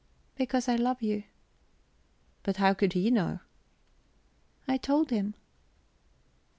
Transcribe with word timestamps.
"Because 0.35 0.67
I 0.67 0.77
love 0.77 1.03
you." 1.03 1.25
"But 2.41 2.57
how 2.57 2.73
could 2.73 2.93
he 2.93 3.11
know?" 3.11 3.39
"I 4.67 4.77
told 4.77 5.11
him." 5.11 5.35